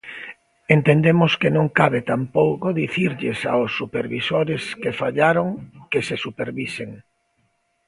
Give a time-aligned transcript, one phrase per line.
[0.75, 5.47] Entendemos que non cabe tampouco dicirlles aos supervisores que fallaron
[5.91, 6.89] que se supervisen.